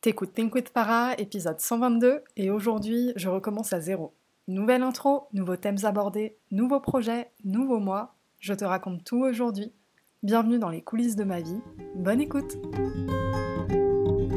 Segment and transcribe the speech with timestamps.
[0.00, 4.14] T'écoutes Think with Para, épisode 122, et aujourd'hui, je recommence à zéro.
[4.46, 8.14] Nouvelle intro, nouveaux thèmes abordés, nouveaux projets, nouveaux mois.
[8.38, 9.72] Je te raconte tout aujourd'hui.
[10.22, 11.60] Bienvenue dans les coulisses de ma vie.
[11.96, 12.58] Bonne écoute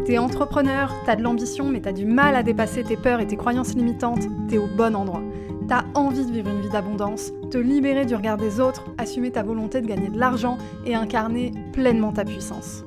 [0.08, 3.38] T'es entrepreneur, t'as de l'ambition, mais t'as du mal à dépasser tes peurs et tes
[3.38, 4.26] croyances limitantes.
[4.50, 5.22] T'es au bon endroit.
[5.68, 9.44] T'as envie de vivre une vie d'abondance, te libérer du regard des autres, assumer ta
[9.44, 10.58] volonté de gagner de l'argent
[10.88, 12.84] et incarner pleinement ta puissance.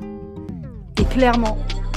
[1.00, 1.56] Et clairement,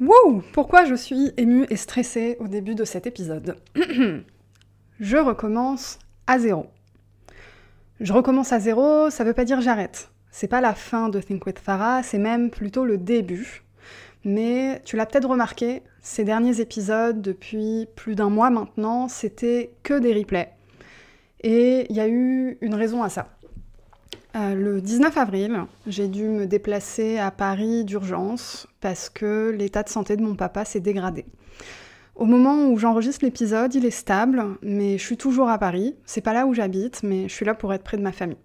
[0.00, 3.58] Wow Pourquoi je suis émue et stressée au début de cet épisode
[5.00, 6.68] Je recommence à zéro.
[8.00, 10.10] Je recommence à zéro, ça veut pas dire j'arrête.
[10.30, 13.62] C'est pas la fin de Think with Farah, c'est même plutôt le début.
[14.24, 19.98] Mais tu l'as peut-être remarqué, ces derniers épisodes, depuis plus d'un mois maintenant, c'était que
[19.98, 20.54] des replays.
[21.42, 23.36] Et il y a eu une raison à ça.
[24.36, 29.88] Euh, le 19 avril, j'ai dû me déplacer à Paris d'urgence parce que l'état de
[29.88, 31.24] santé de mon papa s'est dégradé.
[32.14, 35.96] Au moment où j'enregistre l'épisode, il est stable, mais je suis toujours à Paris.
[36.04, 38.36] C'est pas là où j'habite, mais je suis là pour être près de ma famille.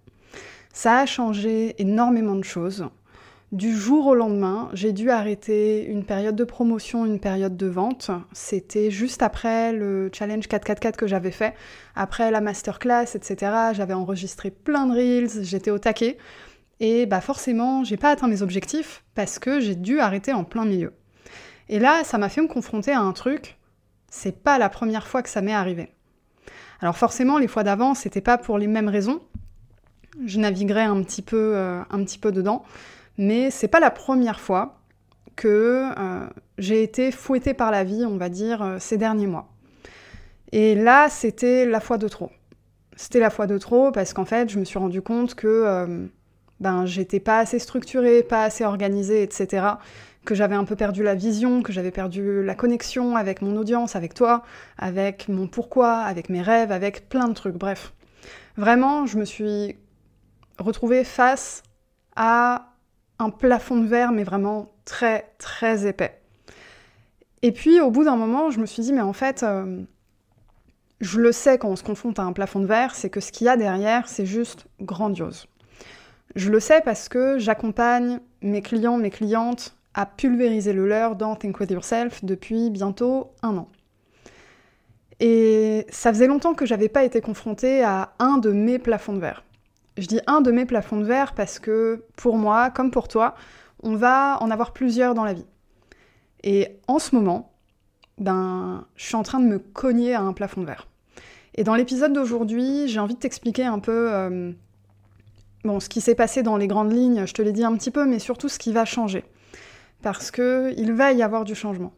[0.72, 2.86] Ça a changé énormément de choses.
[3.56, 8.10] Du jour au lendemain, j'ai dû arrêter une période de promotion, une période de vente.
[8.34, 11.54] C'était juste après le challenge 444 que j'avais fait,
[11.94, 13.52] après la masterclass, etc.
[13.72, 16.18] J'avais enregistré plein de reels, j'étais au taquet.
[16.80, 20.66] Et bah forcément, j'ai pas atteint mes objectifs parce que j'ai dû arrêter en plein
[20.66, 20.92] milieu.
[21.70, 23.56] Et là, ça m'a fait me confronter à un truc.
[24.10, 25.88] C'est pas la première fois que ça m'est arrivé.
[26.82, 29.22] Alors forcément, les fois d'avant, c'était pas pour les mêmes raisons.
[30.26, 32.62] Je naviguerais un petit peu, euh, un petit peu dedans
[33.18, 34.80] mais c'est pas la première fois
[35.36, 36.26] que euh,
[36.58, 39.48] j'ai été fouettée par la vie, on va dire, euh, ces derniers mois.
[40.52, 42.30] Et là, c'était la fois de trop.
[42.96, 46.06] C'était la fois de trop parce qu'en fait, je me suis rendu compte que euh,
[46.60, 49.66] ben, j'étais pas assez structurée, pas assez organisée, etc.
[50.24, 53.96] Que j'avais un peu perdu la vision, que j'avais perdu la connexion avec mon audience,
[53.96, 54.42] avec toi,
[54.78, 57.56] avec mon pourquoi, avec mes rêves, avec plein de trucs.
[57.56, 57.92] Bref,
[58.56, 59.76] vraiment, je me suis
[60.58, 61.62] retrouvée face
[62.16, 62.75] à
[63.18, 66.20] un plafond de verre, mais vraiment très très épais.
[67.42, 69.82] Et puis au bout d'un moment, je me suis dit, mais en fait, euh,
[71.00, 73.32] je le sais quand on se confronte à un plafond de verre, c'est que ce
[73.32, 75.46] qu'il y a derrière, c'est juste grandiose.
[76.34, 81.34] Je le sais parce que j'accompagne mes clients, mes clientes à pulvériser le leur dans
[81.36, 83.68] Think With Yourself depuis bientôt un an.
[85.20, 89.20] Et ça faisait longtemps que j'avais pas été confrontée à un de mes plafonds de
[89.20, 89.45] verre.
[89.96, 93.34] Je dis un de mes plafonds de verre parce que pour moi, comme pour toi,
[93.82, 95.46] on va en avoir plusieurs dans la vie.
[96.42, 97.52] Et en ce moment,
[98.18, 100.86] ben, je suis en train de me cogner à un plafond de verre.
[101.54, 104.52] Et dans l'épisode d'aujourd'hui, j'ai envie de t'expliquer un peu euh,
[105.64, 107.90] bon, ce qui s'est passé dans les grandes lignes, je te l'ai dit un petit
[107.90, 109.24] peu, mais surtout ce qui va changer.
[110.02, 111.92] Parce qu'il va y avoir du changement.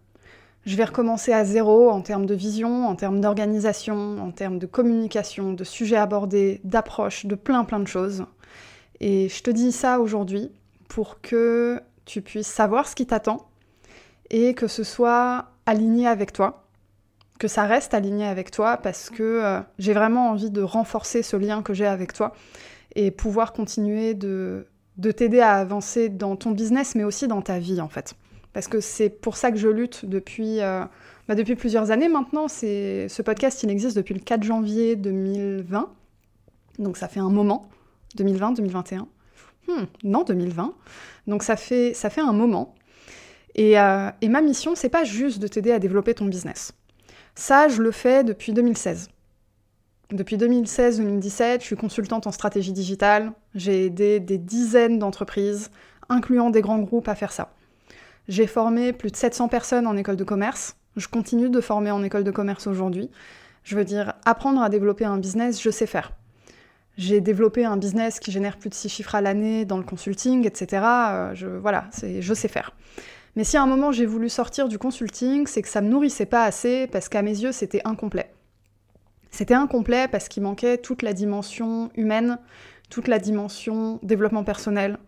[0.67, 4.67] Je vais recommencer à zéro en termes de vision, en termes d'organisation, en termes de
[4.67, 8.27] communication, de sujets abordés, d'approche, de plein plein de choses.
[9.01, 10.51] Et je te dis ça aujourd'hui
[10.89, 13.49] pour que tu puisses savoir ce qui t'attend
[14.31, 16.67] et que ce soit aligné avec toi,
[17.39, 21.37] que ça reste aligné avec toi parce que euh, j'ai vraiment envie de renforcer ce
[21.37, 22.33] lien que j'ai avec toi
[22.97, 24.67] et pouvoir continuer de,
[24.97, 28.15] de t'aider à avancer dans ton business mais aussi dans ta vie en fait
[28.53, 30.85] parce que c'est pour ça que je lutte depuis, euh,
[31.29, 32.49] bah, depuis plusieurs années maintenant.
[32.49, 35.93] Ce podcast, il existe depuis le 4 janvier 2020,
[36.79, 37.69] donc ça fait un moment,
[38.17, 39.09] 2020, 2021.
[39.69, 40.75] Hmm, non, 2020.
[41.27, 42.75] Donc ça fait, ça fait un moment.
[43.55, 46.73] Et, euh, et ma mission, c'est pas juste de t'aider à développer ton business.
[47.35, 49.09] Ça, je le fais depuis 2016.
[50.11, 53.33] Depuis 2016-2017, je suis consultante en stratégie digitale.
[53.55, 55.71] J'ai aidé des dizaines d'entreprises
[56.09, 57.53] incluant des grands groupes, à faire ça.
[58.29, 60.77] J'ai formé plus de 700 personnes en école de commerce.
[60.97, 63.11] Je continue de former en école de commerce aujourd'hui.
[63.65, 66.13] Je veux dire, apprendre à développer un business, je sais faire.
[66.99, 70.47] J'ai développé un business qui génère plus de 6 chiffres à l'année dans le consulting,
[70.47, 70.83] etc.
[70.85, 72.73] Euh, je, voilà, je sais faire.
[73.37, 76.27] Mais si à un moment j'ai voulu sortir du consulting, c'est que ça me nourrissait
[76.27, 78.33] pas assez parce qu'à mes yeux c'était incomplet.
[79.31, 82.39] C'était incomplet parce qu'il manquait toute la dimension humaine,
[82.91, 84.99] toute la dimension développement personnel,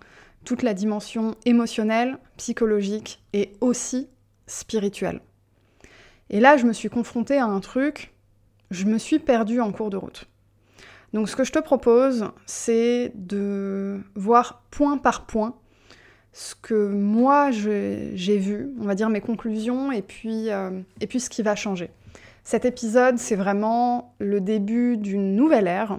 [0.45, 4.09] toute la dimension émotionnelle, psychologique et aussi
[4.47, 5.21] spirituelle.
[6.31, 8.13] Et là, je me suis confrontée à un truc,
[8.71, 10.27] je me suis perdue en cours de route.
[11.13, 15.57] Donc ce que je te propose, c'est de voir point par point
[16.33, 21.19] ce que moi j'ai vu, on va dire mes conclusions, et puis, euh, et puis
[21.19, 21.91] ce qui va changer.
[22.45, 25.99] Cet épisode, c'est vraiment le début d'une nouvelle ère.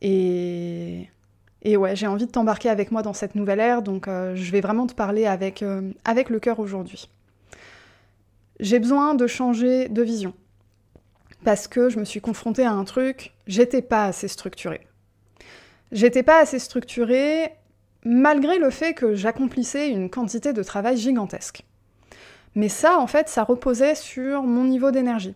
[0.00, 1.08] Et
[1.66, 4.52] et ouais, j'ai envie de t'embarquer avec moi dans cette nouvelle ère, donc euh, je
[4.52, 7.10] vais vraiment te parler avec, euh, avec le cœur aujourd'hui.
[8.60, 10.32] J'ai besoin de changer de vision.
[11.42, 14.86] Parce que je me suis confrontée à un truc, j'étais pas assez structurée.
[15.90, 17.50] J'étais pas assez structurée
[18.04, 21.64] malgré le fait que j'accomplissais une quantité de travail gigantesque.
[22.54, 25.34] Mais ça, en fait, ça reposait sur mon niveau d'énergie,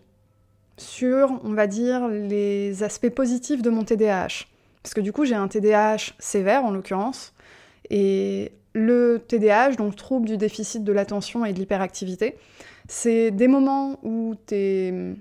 [0.77, 4.45] sur, on va dire, les aspects positifs de mon TDAH.
[4.83, 7.33] Parce que du coup, j'ai un TDAH sévère en l'occurrence.
[7.89, 12.37] Et le TDAH, donc trouble du déficit de l'attention et de l'hyperactivité,
[12.87, 15.15] c'est des moments où tu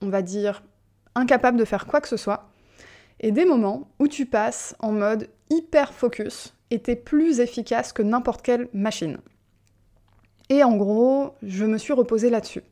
[0.00, 0.62] on va dire,
[1.14, 2.50] incapable de faire quoi que ce soit,
[3.20, 8.02] et des moments où tu passes en mode hyper focus et es plus efficace que
[8.02, 9.18] n'importe quelle machine.
[10.50, 12.62] Et en gros, je me suis reposée là-dessus.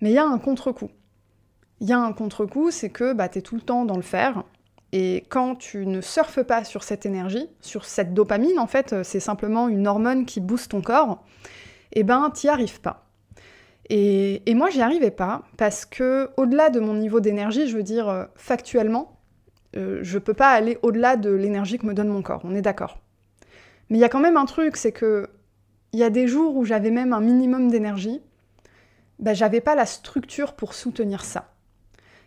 [0.00, 0.90] Mais il y a un contre-coup.
[1.80, 4.02] Il y a un contre-coup, c'est que bah, tu es tout le temps dans le
[4.02, 4.44] faire,
[4.92, 9.02] et quand tu ne surfes pas sur cette énergie, sur cette dopamine, en fait, euh,
[9.04, 11.24] c'est simplement une hormone qui booste ton corps,
[11.92, 13.04] eh ben, t'y arrives pas.
[13.90, 18.08] Et, moi, j'y arrivais pas, parce que, au-delà de mon niveau d'énergie, je veux dire,
[18.08, 19.18] euh, factuellement,
[19.76, 22.62] euh, je peux pas aller au-delà de l'énergie que me donne mon corps, on est
[22.62, 22.98] d'accord.
[23.88, 25.28] Mais il y a quand même un truc, c'est que,
[25.92, 28.20] il y a des jours où j'avais même un minimum d'énergie,
[29.18, 31.50] ben, j'avais pas la structure pour soutenir ça.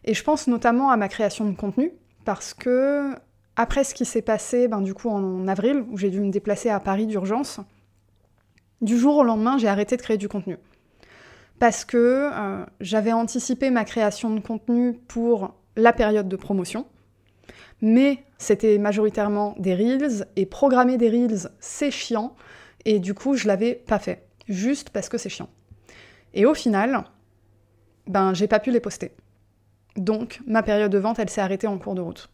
[0.04, 1.92] Et je pense notamment à ma création de contenu,
[2.26, 3.14] parce que
[3.56, 6.70] après ce qui s'est passé ben, du coup en, avril, où j'ai dû me déplacer
[6.70, 7.60] à Paris d'urgence,
[8.82, 10.58] du jour au lendemain, j'ai arrêté de créer du contenu.
[11.60, 16.88] Parce que euh, j'avais anticipé ma création de contenu pour la période de promotion,
[17.82, 22.36] mais c'était majoritairement des reels, et programmer des reels, c'est chiant,
[22.86, 25.50] et du coup, je l'avais pas fait, juste parce que c'est chiant.
[26.34, 27.04] Et au final,
[28.08, 29.12] ben, j'ai pas pu les poster.
[29.98, 32.30] Donc, ma période de vente, elle s'est arrêtée en cours de route.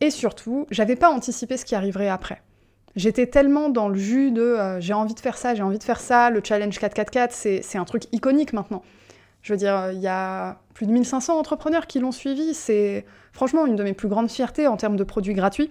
[0.00, 2.42] Et surtout, j'avais pas anticipé ce qui arriverait après.
[2.96, 5.84] J'étais tellement dans le jus de euh, j'ai envie de faire ça, j'ai envie de
[5.84, 8.82] faire ça, le challenge 444, c'est un truc iconique maintenant.
[9.42, 13.66] Je veux dire, il y a plus de 1500 entrepreneurs qui l'ont suivi, c'est franchement
[13.66, 15.70] une de mes plus grandes fiertés en termes de produits gratuits.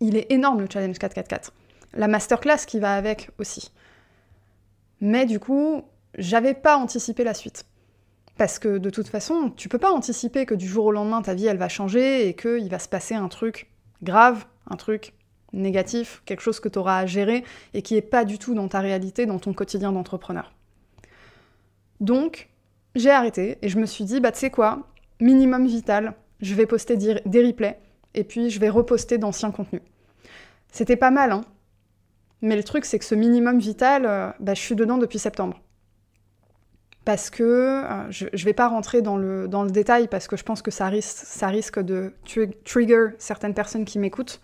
[0.00, 1.52] Il est énorme le challenge 444.
[1.94, 3.70] La masterclass qui va avec aussi.
[5.00, 5.82] Mais du coup,
[6.18, 7.64] j'avais pas anticipé la suite.
[8.38, 11.34] Parce que de toute façon, tu peux pas anticiper que du jour au lendemain ta
[11.34, 13.70] vie elle va changer et qu'il va se passer un truc
[14.02, 15.12] grave, un truc
[15.52, 17.44] négatif, quelque chose que tu auras à gérer
[17.74, 20.52] et qui est pas du tout dans ta réalité, dans ton quotidien d'entrepreneur.
[22.00, 22.48] Donc,
[22.94, 24.88] j'ai arrêté et je me suis dit, bah tu sais quoi,
[25.20, 27.78] minimum vital, je vais poster des replays
[28.14, 29.82] et puis je vais reposter d'anciens contenus.
[30.70, 31.42] C'était pas mal, hein.
[32.40, 35.60] Mais le truc, c'est que ce minimum vital, euh, bah, je suis dedans depuis septembre
[37.04, 40.62] parce que euh, je ne vais pas rentrer dans le, détail parce que je pense
[40.62, 42.14] que ça risque, de
[42.64, 44.40] trigger certaines personnes qui m'écoutent.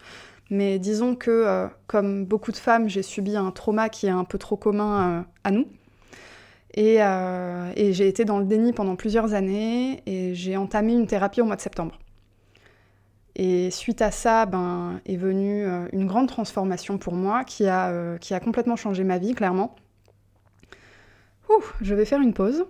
[0.50, 4.24] Mais disons que, euh, comme beaucoup de femmes, j'ai subi un trauma qui est un
[4.24, 5.66] peu trop commun euh, à nous.
[6.74, 6.98] Et,
[7.92, 11.56] j'ai été dans le déni pendant plusieurs années et j'ai entamé une thérapie au mois
[11.56, 11.98] de septembre.
[13.34, 18.76] Et suite à ça, ben, est venue une grande transformation pour moi qui a complètement
[18.76, 19.74] changé ma vie, clairement
[21.80, 22.66] je vais faire une pause.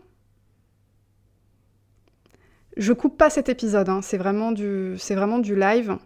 [2.77, 4.03] Je coupe pas cet épisode, hein.
[4.03, 4.97] c'est vraiment, du,
[5.57, 5.99] live.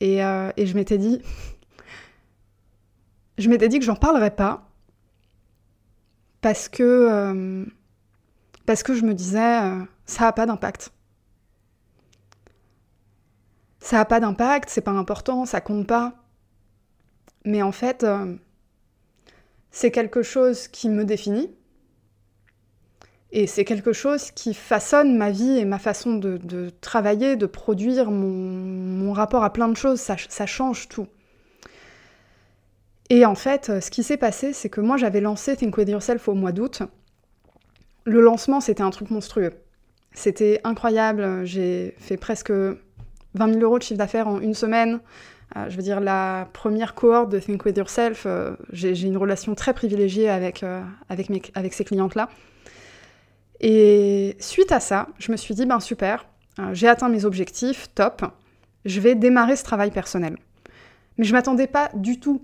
[0.00, 1.22] Et, euh, je m'étais dit.
[3.38, 4.68] Je m'étais dit que j'en parlerais pas.
[6.40, 6.82] Parce que.
[6.82, 7.64] Euh,
[8.68, 10.92] je me disais, euh, ça a pas d'impact.
[13.80, 16.14] Ça a pas d'impact, c'est pas important, ça compte pas.
[17.44, 18.06] Mais en fait,
[19.70, 21.50] c'est quelque chose qui me définit,
[23.32, 28.10] et c'est quelque chose qui façonne ma vie et ma façon de, travailler, de produire
[28.10, 30.00] mon, rapport à plein de choses.
[30.00, 31.06] Ça, change tout.
[33.08, 36.28] Et en fait, ce qui s'est passé, c'est que moi j'avais lancé Think With Yourself
[36.28, 36.82] au mois d'août.
[38.04, 39.52] Le lancement, c'était un truc monstrueux.
[40.12, 41.44] C'était incroyable.
[41.44, 42.74] J'ai fait presque 20
[43.34, 45.00] 000 euros de chiffre d'affaires en une semaine.
[45.56, 49.54] Euh, je veux dire, la première cohorte de Think With Yourself, euh, j'ai une relation
[49.54, 52.28] très privilégiée avec, euh, avec ces clientes-là.
[53.60, 56.26] Et suite à ça, je me suis dit, ben super,
[56.72, 58.24] j'ai atteint mes objectifs, top,
[58.84, 60.36] je vais démarrer ce travail personnel.
[61.18, 62.42] Mais je m'attendais pas du tout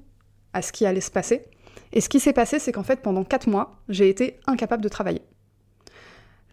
[0.52, 1.46] à ce qui allait se passer.
[1.92, 4.88] Et ce qui s'est passé, c'est qu'en fait, pendant 4 mois, j'ai été incapable de
[4.88, 5.22] travailler.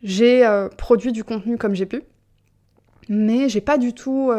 [0.02, 2.04] J'ai produit du contenu comme j'ai pu,
[3.10, 4.32] mais j'ai pas du tout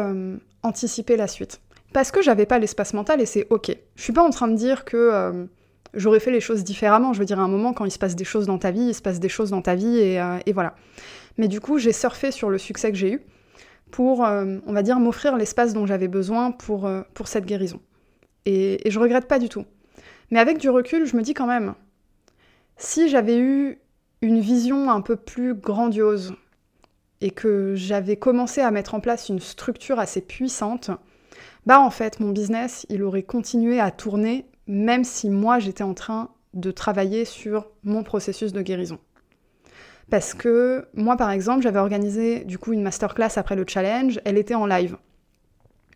[0.63, 1.59] anticipé la suite
[1.95, 3.71] parce que j'avais pas l'espace mental et c'est ok.
[3.95, 5.45] Je suis pas en train de dire que euh,
[5.95, 7.13] j'aurais fait les choses différemment.
[7.13, 8.87] Je veux dire, à un moment, quand il se passe des choses dans ta vie,
[8.87, 10.75] il se passe des choses dans ta vie et, euh, voilà.
[11.37, 13.21] Mais du coup, j'ai surfé sur le succès que j'ai eu
[13.91, 17.79] pour, euh, on va dire, m'offrir l'espace dont j'avais besoin pour, pour cette guérison.
[18.45, 19.65] Et, et je regrette pas du tout.
[20.31, 21.75] Mais avec du recul, je me dis quand même,
[22.77, 23.79] si j'avais eu
[24.21, 26.33] une vision un peu plus grandiose
[27.21, 30.91] et que j'avais commencé à mettre en place une structure assez puissante,
[31.65, 35.93] bah en fait mon business il aurait continué à tourner même si moi j'étais en
[35.93, 38.99] train de travailler sur mon processus de guérison.
[40.09, 44.37] Parce que moi par exemple j'avais organisé du coup une masterclass après le challenge, elle
[44.37, 44.97] était en live.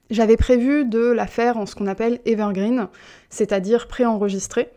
[0.10, 2.88] J'avais prévu de la faire en ce qu'on appelle evergreen,
[3.30, 4.72] c'est-à-dire préenregistré,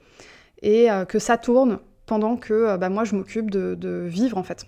[0.61, 4.43] et euh, que ça tourne pendant que euh, bah, moi je m'occupe de, vivre en
[4.43, 4.67] fait.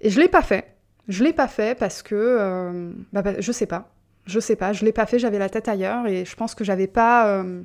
[0.00, 0.76] Et je l'ai pas fait.
[1.08, 3.90] Je l'ai pas fait parce que euh, bah, bah, je sais pas.
[4.24, 6.62] Je sais pas, je l'ai pas fait, j'avais la tête ailleurs et je pense que
[6.62, 7.62] j'avais pas euh,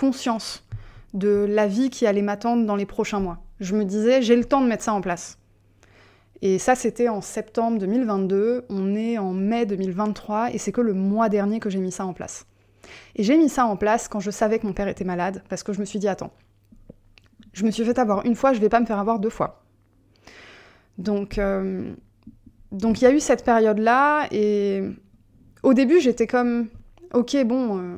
[0.00, 0.66] conscience
[1.12, 3.38] de la vie qui allait m'attendre dans les prochains mois.
[3.60, 5.36] Je me disais, j'ai le temps de mettre ça en place.
[6.40, 10.94] Et ça, c'était en septembre 2022, on est en mai 2023 et c'est que le
[10.94, 12.46] mois dernier que j'ai mis ça en place.
[13.14, 15.62] Et j'ai mis ça en place quand je savais que mon père était malade parce
[15.62, 16.32] que je me suis dit, attends,
[17.52, 19.62] je me suis fait avoir une fois, je vais pas me faire avoir deux fois.
[20.96, 21.92] Donc, euh,
[22.72, 24.82] donc il y a eu cette période-là et
[25.62, 26.68] au début, j'étais comme,
[27.12, 27.96] ok, bon, euh,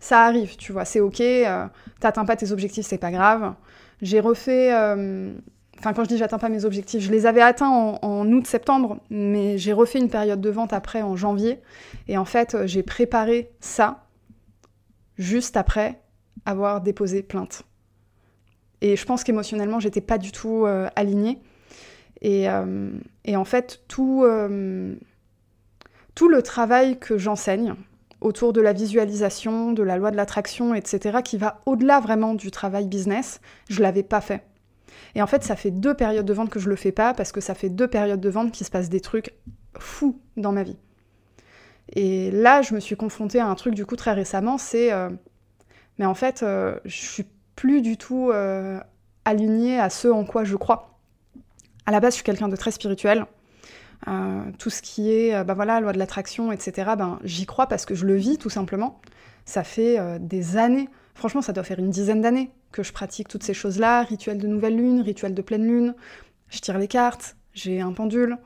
[0.00, 1.66] ça arrive, tu vois, c'est ok, euh,
[2.00, 3.54] t'atteins pas tes objectifs, c'est pas grave.
[4.00, 5.32] J'ai refait, euh,
[5.78, 9.58] enfin, quand je dis j'atteins pas mes objectifs, je les avais atteints en, août-septembre, mais
[9.58, 11.60] j'ai refait une période de vente après en janvier.
[12.06, 14.06] Et en fait, j'ai préparé ça
[15.18, 16.00] juste après
[16.44, 17.64] avoir déposé plainte.
[18.80, 21.40] Et je pense qu'émotionnellement, j'étais pas du tout alignée.
[22.20, 22.46] Et,
[23.24, 24.24] et, en fait, tout
[26.14, 27.74] tout le travail que j'enseigne
[28.20, 32.50] autour de la visualisation, de la loi de l'attraction, etc., qui va au-delà vraiment du
[32.50, 34.42] travail business, je l'avais pas fait.
[35.14, 37.32] Et en fait, ça fait deux périodes de vente que je le fais pas, parce
[37.32, 39.34] que ça fait deux périodes de vente qui se passent des trucs
[39.78, 40.76] fous dans ma vie.
[41.94, 44.92] Et là, je me suis confrontée à un truc du coup très récemment, c'est...
[44.92, 45.10] Euh,
[45.98, 48.78] mais en fait, euh, je suis plus du tout euh,
[49.24, 50.98] alignée à ce en quoi je crois.
[51.86, 53.26] À la base, je suis quelqu'un de très spirituel.
[54.06, 57.66] Euh, tout ce qui est, euh, bah voilà, loi de l'attraction, etc., ben, j'y crois
[57.66, 59.00] parce que je le vis tout simplement.
[59.44, 63.28] Ça fait euh, des années, franchement ça doit faire une dizaine d'années que je pratique
[63.28, 65.94] toutes ces choses-là, rituel de nouvelle lune, rituel de pleine lune,
[66.48, 68.36] je tire les cartes, j'ai un pendule.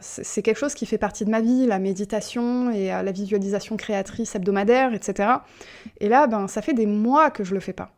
[0.00, 4.34] c'est quelque chose qui fait partie de ma vie, la méditation et la visualisation créatrice
[4.34, 5.30] hebdomadaire, etc.
[5.98, 7.92] Et là, ben, ça fait des mois que je le fais pas.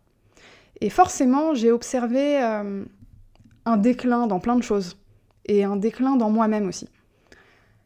[0.81, 4.97] Et forcément, j'ai observé un déclin dans plein de choses
[5.47, 6.89] et un déclin dans moi-même aussi.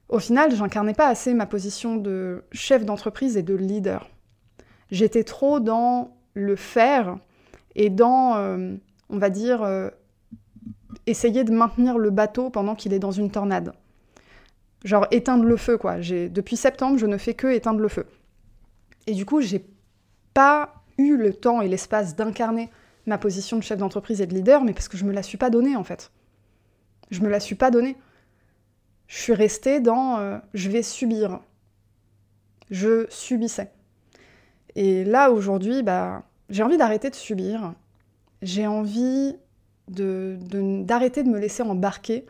[0.08, 4.10] Au final, j'incarnais pas assez ma position de chef d'entreprise et de leader.
[4.90, 7.16] J'étais trop dans le faire
[7.76, 8.74] et dans, euh,
[9.08, 9.88] on va dire, euh,
[11.06, 13.72] essayer de maintenir le bateau pendant qu'il est dans une tornade.
[14.84, 15.98] Genre éteindre le feu, quoi.
[15.98, 18.06] Depuis septembre, je ne fais que éteindre le feu.
[19.06, 19.64] Et du coup, j'ai
[20.34, 22.70] pas eu le temps et l'espace d'incarner
[23.06, 25.38] ma position de chef d'entreprise et de leader, mais parce que je me la suis
[25.38, 26.10] pas donnée en fait.
[27.10, 27.96] Je me la suis pas donnée.
[29.06, 31.40] Je suis restée dans euh, je vais subir.
[32.70, 33.72] Je subissais.
[34.76, 37.74] Et là aujourd'hui, bah, j'ai envie d'arrêter de subir.
[38.42, 39.36] J'ai envie
[39.88, 42.24] d'arrêter de, me laisser embarquer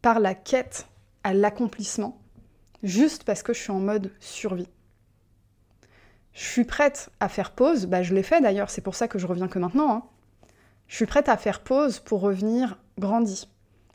[0.00, 0.86] par la quête
[1.24, 2.18] à l'accomplissement,
[2.82, 4.68] juste parce que je suis en mode survie.
[6.32, 9.18] Je suis prête à faire pause, bah je l'ai fait d'ailleurs, c'est pour ça que
[9.18, 9.90] je reviens que maintenant.
[9.90, 10.02] Hein.
[10.86, 13.48] Je suis prête à faire pause pour revenir grandi,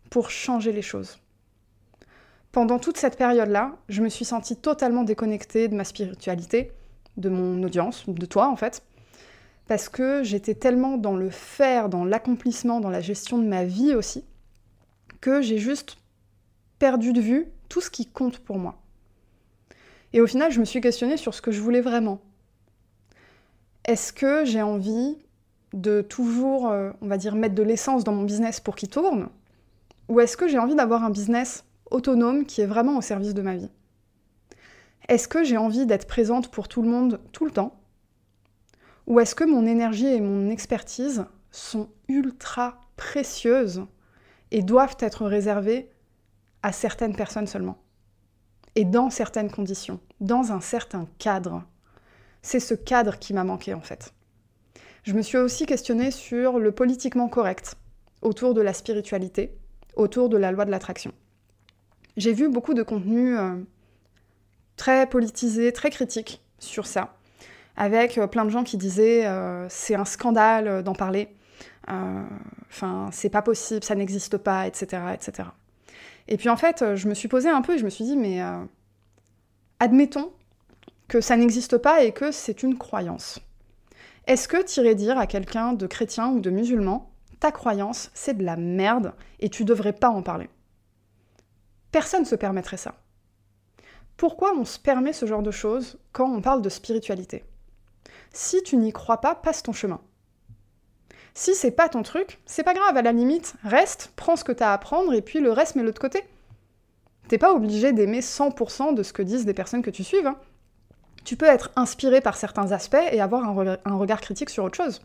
[0.10, 1.20] pour changer les choses.
[2.52, 6.72] Pendant toute cette période-là, je me suis sentie totalement déconnectée de ma spiritualité,
[7.18, 8.84] de mon audience, de toi en fait,
[9.68, 13.94] parce que j'étais tellement dans le faire, dans l'accomplissement, dans la gestion de ma vie
[13.94, 14.24] aussi,
[15.22, 15.98] que j'ai juste
[16.80, 18.76] perdu de vue tout ce qui compte pour moi.
[20.14, 22.22] Et au final, je me suis questionnée sur ce que je voulais vraiment.
[23.84, 25.18] Est-ce que j'ai envie
[25.74, 29.28] de toujours, euh, on va dire, mettre de l'essence dans mon business pour qu'il tourne
[30.08, 33.42] Ou est-ce que j'ai envie d'avoir un business autonome qui est vraiment au service de
[33.42, 33.70] ma vie?
[35.08, 37.80] Est-ce que j'ai envie d'être présente pour tout le monde tout le temps?
[39.08, 43.86] Ou est-ce que mon énergie et mon expertise sont ultra précieuses
[44.52, 45.92] et doivent être réservées
[46.64, 47.78] à certaines personnes seulement?
[48.76, 51.64] Et dans certaines conditions, dans un certain cadre.
[52.42, 54.14] C'est ce cadre qui m'a manqué en fait.
[55.04, 57.76] Je me suis aussi questionnée sur le politiquement correct
[58.22, 59.56] autour de la spiritualité,
[59.96, 61.12] autour de la loi de l'attraction.
[62.18, 63.56] J'ai vu beaucoup de contenus euh,
[64.78, 67.18] très politisés, très critiques sur ça,
[67.76, 71.30] avec euh, plein de gens qui disaient euh, c'est un scandale d'en parler,
[71.88, 75.50] enfin c'est pas possible, ça n'existe pas, etc., etc.
[76.28, 78.18] Et puis en fait, je me suis posée un peu et je me suis dit
[78.18, 78.42] mais
[79.80, 80.32] admettons
[81.08, 83.40] que ça n'existe pas et que c'est une croyance.
[84.26, 87.12] Est-ce que irais dire à quelqu'un de chrétien ou de musulman
[87.46, 90.50] ta croyance c'est de la merde et tu devrais pas en parler
[91.92, 92.96] Personne ne se permettrait ça.
[94.18, 97.46] Pourquoi on se permet ce genre de choses quand on parle de spiritualité?
[98.34, 100.02] Si tu n'y crois pas, passe ton chemin.
[101.36, 104.52] Si c'est pas ton truc, c'est pas grave, à la limite, reste, prends ce que
[104.52, 106.24] t'as à apprendre et puis le reste mets-le de côté.
[107.28, 110.26] T'es pas obligé d'aimer 100% de ce que disent des personnes que tu suives.
[110.26, 110.40] Hein.
[111.24, 115.00] Tu peux être inspiré par certains aspects et avoir un regard critique sur autre chose.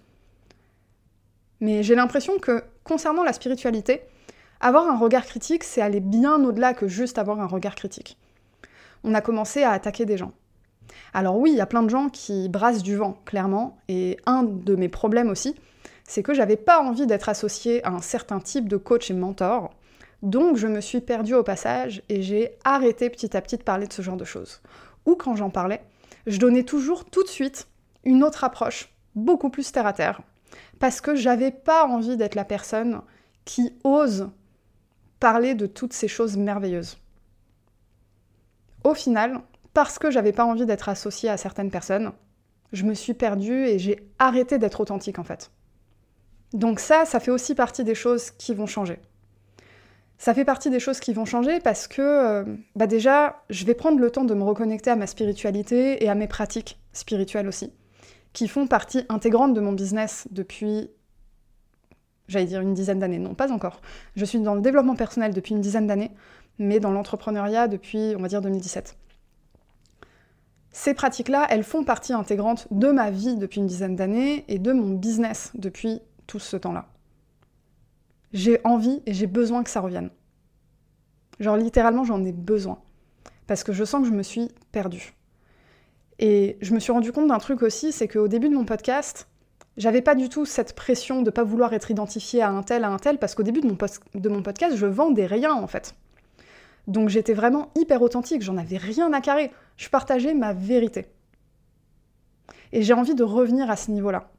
[1.60, 4.02] Mais j'ai l'impression que concernant la spiritualité,
[4.60, 8.18] avoir un regard critique, c'est aller bien au-delà que juste avoir un regard critique.
[9.04, 10.32] On a commencé à attaquer des gens.
[11.14, 14.42] Alors oui, il y a plein de gens qui brassent du vent, clairement, et un
[14.42, 15.54] de mes problèmes aussi,
[16.04, 19.70] c'est que j'avais pas envie d'être associée à un certain type de coach et mentor,
[20.22, 23.86] donc je me suis perdue au passage et j'ai arrêté petit à petit de parler
[23.86, 24.60] de ce genre de choses.
[25.06, 25.80] Ou quand j'en parlais,
[26.26, 27.68] je donnais toujours tout de suite
[28.04, 30.20] une autre approche, beaucoup plus terre à terre,
[30.80, 33.02] parce que j'avais pas envie d'être la personne
[33.44, 34.30] qui ose
[35.20, 36.98] parler de toutes ces choses merveilleuses.
[38.82, 39.40] Au final,
[39.74, 42.12] parce que j'avais pas envie d'être associée à certaines personnes,
[42.72, 45.50] je me suis perdue et j'ai arrêté d'être authentique en fait.
[46.54, 48.98] Donc ça, ça fait aussi partie des choses qui vont changer.
[50.16, 53.74] Ça fait partie des choses qui vont changer parce que, euh, bah déjà, je vais
[53.74, 57.72] prendre le temps de me reconnecter à ma spiritualité et à mes pratiques spirituelles aussi,
[58.32, 60.90] qui font partie intégrante de mon business depuis
[62.30, 63.80] j'allais dire une dizaine d'années, non pas encore.
[64.16, 66.12] Je suis dans le développement personnel depuis une dizaine d'années,
[66.58, 68.96] mais dans l'entrepreneuriat depuis, on va dire, 2017.
[70.70, 74.72] Ces pratiques-là, elles font partie intégrante de ma vie depuis une dizaine d'années et de
[74.72, 76.88] mon business depuis tout ce temps-là.
[78.32, 80.10] J'ai envie et j'ai besoin que ça revienne.
[81.40, 82.78] Genre littéralement, j'en ai besoin.
[83.48, 85.14] Parce que je sens que je me suis perdue.
[86.22, 89.26] Et je me suis rendu compte d'un truc aussi, c'est qu'au début de mon podcast,
[89.78, 92.90] j'avais pas du tout cette pression de pas vouloir être identifiée à un tel, à
[92.90, 95.94] un tel, parce qu'au début de mon, podcast, je vendais rien en fait.
[96.86, 99.50] Donc j'étais vraiment hyper authentique, j'en avais rien à carrer.
[99.78, 101.06] Je partageais ma vérité.
[102.72, 104.30] Et j'ai envie de revenir à ce niveau-là.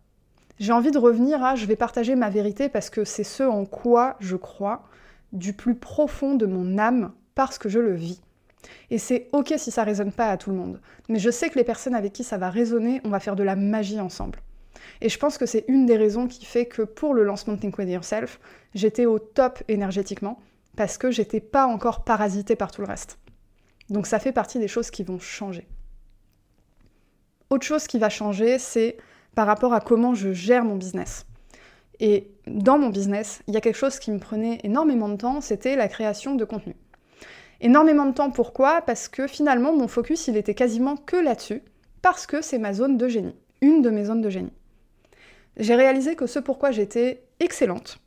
[0.59, 3.65] J'ai envie de revenir à je vais partager ma vérité parce que c'est ce en
[3.65, 4.83] quoi je crois
[5.33, 8.21] du plus profond de mon âme parce que je le vis.
[8.89, 10.79] Et c'est ok si ça résonne pas à tout le monde.
[11.09, 13.43] Mais je sais que les personnes avec qui ça va résonner, on va faire de
[13.43, 14.39] la magie ensemble.
[15.01, 17.59] Et je pense que c'est une des raisons qui fait que pour le lancement de
[17.59, 18.39] Think With Yourself,
[18.73, 20.39] j'étais au top énergétiquement,
[20.75, 23.17] parce que j'étais pas encore parasitée par tout le reste.
[23.89, 25.67] Donc ça fait partie des choses qui vont changer.
[27.49, 28.97] Autre chose qui va changer, c'est
[29.35, 31.25] par rapport à comment je gère mon business.
[31.99, 35.41] Et dans mon business, il y a quelque chose qui me prenait énormément de temps,
[35.41, 36.75] c'était la création de contenu.
[37.61, 38.81] Énormément de temps, pourquoi?
[38.81, 41.63] Parce que finalement, mon focus, il était quasiment que là-dessus,
[42.01, 44.53] parce que c'est ma zone de génie, une de mes zones de génie
[45.57, 47.99] j'ai réalisé que ce pourquoi j'étais excellente,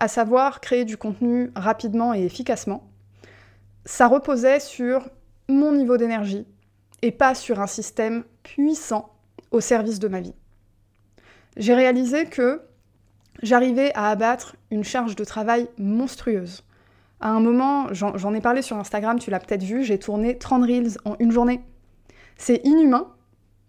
[0.00, 2.88] à savoir créer du contenu rapidement et efficacement,
[3.84, 5.08] ça reposait sur
[5.48, 6.46] mon niveau d'énergie
[7.02, 9.12] et pas sur un système puissant
[9.50, 10.34] au service de ma vie.
[11.56, 12.62] J'ai réalisé que
[13.42, 16.64] j'arrivais à abattre une charge de travail monstrueuse.
[17.20, 20.62] À un moment, j'en ai parlé sur Instagram, tu l'as peut-être vu, j'ai tourné 30
[20.62, 21.60] reels en une journée.
[22.36, 23.12] C'est inhumain,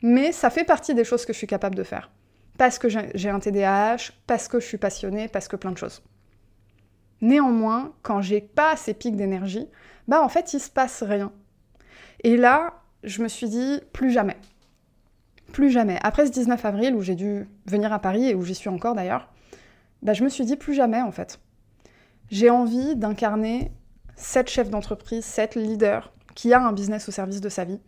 [0.04, 2.12] mais ça fait partie des choses que je suis capable de faire
[2.60, 6.04] parce que j'ai un TDAH, parce que je suis passionnée, parce que plein de choses.
[7.22, 9.66] Néanmoins, quand j'ai pas ces pics d'énergie,
[10.10, 11.32] bah en fait il se passe rien.
[12.26, 14.36] Et là, je me suis dit plus jamais.
[15.54, 16.00] Plus jamais.
[16.04, 18.94] Après ce 19 avril où j'ai dû venir à Paris et où j'y suis encore
[18.94, 19.32] d'ailleurs,
[20.02, 21.40] bah je me suis dit plus jamais en fait.
[22.32, 23.72] J'ai envie d'incarner
[24.16, 27.80] cette chef d'entreprise, cette leader qui a un business au service de sa vie,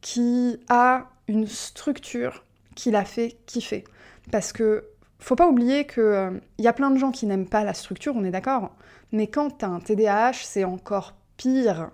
[0.00, 3.84] qui a une structure qui l'a fait kiffer.
[4.30, 4.84] Parce que
[5.18, 8.14] faut pas oublier qu'il euh, y a plein de gens qui n'aiment pas la structure,
[8.16, 8.74] on est d'accord.
[9.12, 11.90] Mais quand t'as un TDAH, c'est encore pire.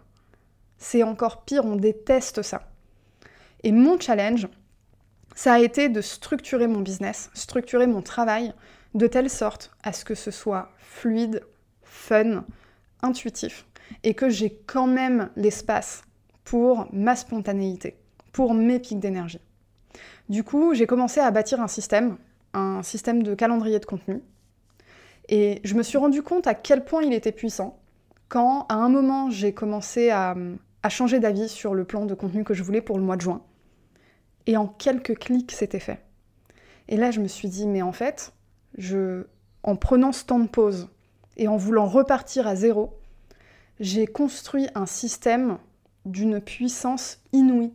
[0.79, 2.63] C'est encore pire, on déteste ça.
[3.63, 4.49] Et mon challenge,
[5.35, 8.53] ça a été de structurer mon business, structurer mon travail
[8.95, 11.43] de telle sorte à ce que ce soit fluide,
[11.99, 12.45] fun,
[13.03, 13.67] intuitif,
[14.05, 16.03] et que j'ai quand même l'espace
[16.45, 17.97] pour ma spontanéité,
[18.33, 19.41] pour mes pics d'énergie.
[20.29, 22.17] Du coup, j'ai commencé à bâtir un système,
[22.55, 24.23] un système de calendrier de contenu,
[25.29, 27.79] et je me suis rendu compte à quel point il était puissant
[28.29, 30.35] quand, à un moment, j'ai commencé à,
[30.89, 33.43] changer d'avis sur le plan de contenu que je voulais pour le mois de juin.
[34.47, 36.03] Et en quelques clics, c'était fait.
[36.89, 38.33] Et là, je me suis dit, mais en fait,
[38.79, 39.27] je,
[39.63, 40.89] en prenant ce temps de pause
[41.39, 42.99] et en voulant repartir à zéro,
[43.81, 45.59] j'ai construit un système
[46.05, 47.73] d'une puissance inouïe.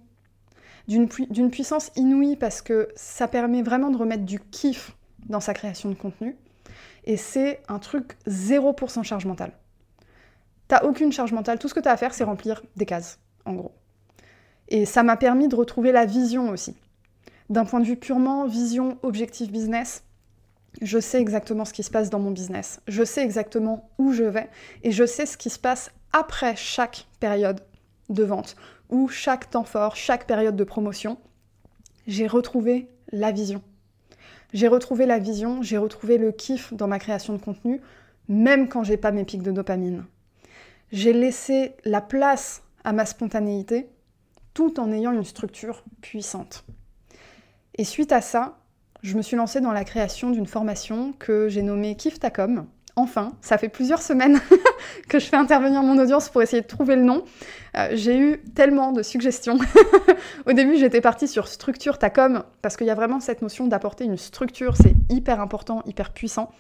[0.88, 4.96] D'une puissance inouïe parce que ça permet vraiment de remettre du kiff
[5.28, 6.36] dans sa création de contenu.
[7.06, 9.54] Et c'est un truc 0% charge mentale.
[10.68, 13.20] T'as aucune charge mentale, tout ce que tu as à faire, c'est remplir des cases,
[13.46, 13.74] en gros.
[14.70, 16.76] Et ça m'a permis de retrouver la vision aussi.
[17.50, 20.04] D'un point de vue purement vision, objectif business,
[20.82, 24.24] je sais exactement ce qui se passe dans mon business, je sais exactement où je
[24.24, 24.50] vais
[24.84, 27.62] et je sais ce qui se passe après chaque période
[28.10, 28.56] de vente
[28.90, 31.18] ou chaque temps fort, chaque période de promotion.
[32.06, 33.62] J'ai retrouvé la vision.
[34.54, 37.82] J'ai retrouvé la vision, j'ai retrouvé le kiff dans ma création de contenu,
[38.28, 40.06] même quand j'ai pas mes pics de dopamine.
[40.92, 43.90] J'ai laissé la place à ma spontanéité
[44.54, 46.66] tout en ayant une structure puissante.
[47.76, 48.60] Et suite à ça,
[49.04, 52.66] je me suis lancée dans la création d'une formation que j'ai nommée Kiftacom.
[52.96, 54.40] Enfin, ça fait plusieurs semaines
[55.10, 57.26] que je fais intervenir mon audience pour essayer de trouver le nom.
[57.76, 59.58] Euh, j'ai eu tellement de suggestions.
[60.46, 64.06] Au début, j'étais partie sur structure Tacom parce qu'il y a vraiment cette notion d'apporter
[64.06, 66.52] une structure, c'est hyper important, hyper puissant.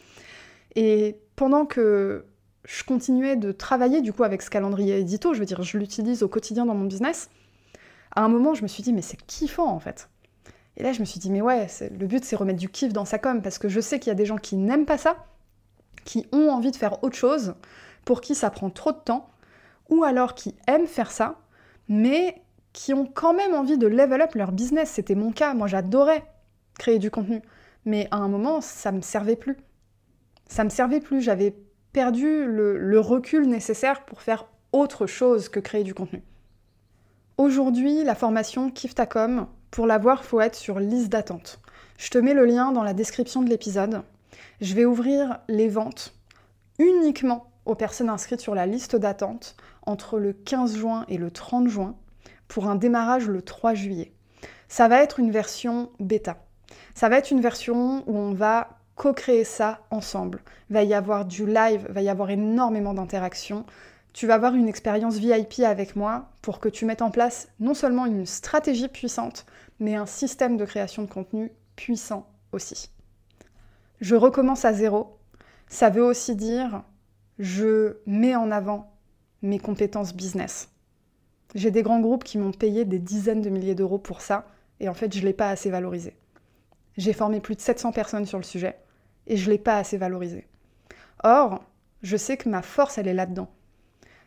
[0.75, 2.25] Et pendant que
[2.65, 6.23] je continuais de travailler du coup avec ce calendrier édito, je veux dire, je l'utilise
[6.23, 7.29] au quotidien dans mon business,
[8.15, 10.10] à un moment, je me suis dit, mais c'est kiffant en fait.
[10.78, 13.06] Et là, je me suis dit, mais ouais, le but, c'est remettre du kiff dans
[13.06, 15.26] sa com, parce que je sais qu'il y a des gens qui n'aiment pas ça,
[16.04, 17.56] qui ont envie de faire autre chose,
[18.06, 19.30] pour qui ça prend trop de temps,
[19.90, 21.40] ou alors qui aiment faire ça,
[21.88, 22.42] mais
[22.74, 24.90] qui ont quand même envie de level up leur business.
[24.90, 26.26] C'était mon cas, moi j'adorais
[26.80, 27.42] créer du contenu,
[27.86, 29.58] mais à un moment, ça me servait plus.
[30.48, 31.56] Ça me servait plus, j'avais
[31.94, 36.24] perdu le, recul nécessaire pour faire autre chose que créer du contenu.
[37.38, 41.60] Aujourd'hui, la formation Kiftacom, pour la voir, faut être sur liste d'attente.
[41.98, 44.04] Je te mets le lien dans la description de l'épisode.
[44.62, 46.14] Je vais ouvrir les ventes
[46.78, 49.56] uniquement aux personnes inscrites sur la liste d'attente
[49.88, 51.96] entre le 15 juin et le 30 juin
[52.48, 54.14] pour un démarrage le 3 juillet.
[54.68, 56.38] Ça va être une version bêta.
[56.94, 60.44] Ça va être une version où on va co-créer ça ensemble.
[60.70, 63.66] Va y avoir du live, va y avoir énormément d'interactions
[64.14, 67.74] tu vas avoir une expérience VIP avec moi pour que tu mettes en place non
[67.74, 69.46] seulement une stratégie puissante,
[69.80, 72.90] mais un système de création de contenu puissant aussi.
[74.02, 75.18] Je recommence à zéro.
[75.68, 76.84] Ça veut aussi dire
[77.40, 78.94] je mets en avant
[79.42, 80.70] mes compétences business.
[81.56, 84.48] J'ai des grands groupes qui m'ont payé des dizaines de milliers d'euros pour ça,
[84.80, 86.16] et en fait, je ne l'ai pas assez valorisé.
[86.98, 88.78] J'ai formé plus de 700 personnes sur le sujet,
[89.28, 90.48] et je ne l'ai pas assez valorisé.
[91.24, 91.64] Or,
[92.02, 93.50] je sais que ma force, elle est là-dedans.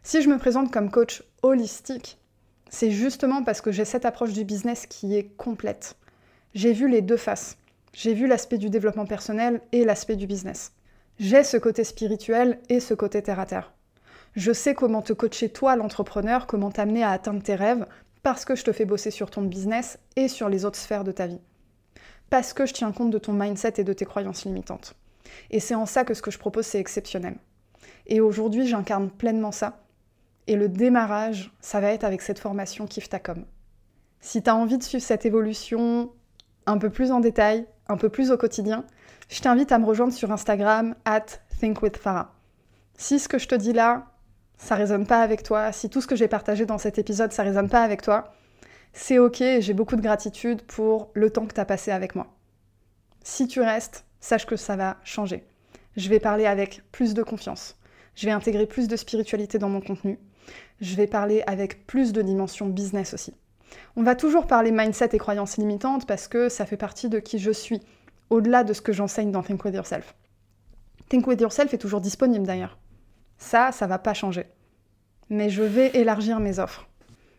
[0.02, 2.18] Si je me présente comme coach holistique,
[2.68, 5.96] c'est justement parce que j'ai cette approche du business qui est complète.
[6.54, 7.56] J'ai vu les deux faces.
[7.92, 10.72] J'ai vu l'aspect du développement personnel et l'aspect du business.
[11.18, 13.72] J'ai ce côté spirituel et ce côté terre à terre.
[14.34, 17.86] Je sais comment te coacher toi, l'entrepreneur, comment t'amener à atteindre tes rêves,
[18.22, 21.12] parce que je te fais bosser sur ton business et sur les autres sphères de
[21.12, 21.40] ta vie.
[22.28, 24.94] Parce que je tiens compte de ton mindset et de tes croyances limitantes.
[25.50, 27.36] Et c'est en ça que ce que je propose, c'est exceptionnel.
[28.06, 29.85] Et aujourd'hui, j'incarne pleinement ça
[30.46, 33.44] et le démarrage, ça va être avec cette formation Kiftacom.
[34.20, 36.10] Si tu as envie de suivre cette évolution
[36.66, 38.84] un peu plus en détail, un peu plus au quotidien,
[39.28, 41.26] je t'invite à me rejoindre sur Instagram at
[41.60, 42.34] thinkwithfarah.
[42.96, 44.06] Si ce que je te dis là,
[44.56, 47.42] ça résonne pas avec toi, si tout ce que j'ai partagé dans cet épisode, ça
[47.42, 48.32] résonne pas avec toi,
[48.92, 52.28] c'est ok, j'ai beaucoup de gratitude pour le temps que tu as passé avec moi.
[53.22, 55.44] Si tu restes, sache que ça va changer.
[55.96, 57.76] Je vais parler avec plus de confiance.
[58.14, 60.18] Je vais intégrer plus de spiritualité dans mon contenu
[60.80, 63.34] je vais parler avec plus de dimension business aussi.
[63.96, 67.38] On va toujours parler mindset et croyances limitantes parce que ça fait partie de qui
[67.38, 67.80] je suis,
[68.30, 70.14] au-delà de ce que j'enseigne dans Think With Yourself.
[71.08, 72.78] Think With Yourself est toujours disponible d'ailleurs.
[73.38, 74.46] Ça, ça va pas changer.
[75.30, 76.88] Mais je vais élargir mes offres.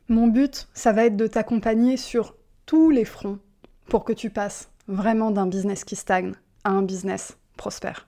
[0.10, 3.40] Mon but, ça va être de t'accompagner sur tous les fronts
[3.88, 8.08] pour que tu passes vraiment d'un business qui stagne à un business prospère.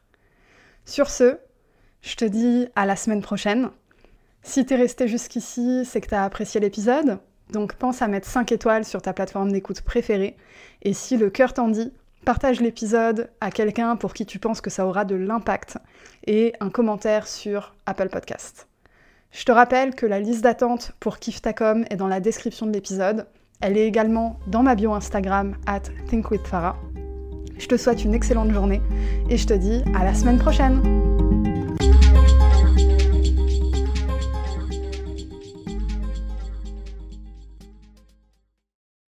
[0.85, 1.37] Sur ce,
[2.01, 3.69] je te dis à la semaine prochaine.
[4.41, 7.19] Si t'es resté jusqu'ici, c'est que t'as apprécié l'épisode,
[7.51, 10.37] donc pense à mettre 5 étoiles sur ta plateforme d'écoute préférée.
[10.81, 11.91] Et si le cœur t'en dit,
[12.25, 15.77] partage l'épisode à quelqu'un pour qui tu penses que ça aura de l'impact
[16.27, 18.67] et un commentaire sur Apple Podcast.
[19.31, 23.27] Je te rappelle que la liste d'attente pour Kiftacom est dans la description de l'épisode.
[23.61, 26.77] Elle est également dans ma bio Instagram at thinkwithfarah.
[27.57, 28.81] Je te souhaite une excellente journée
[29.29, 31.18] et je te dis à la semaine prochaine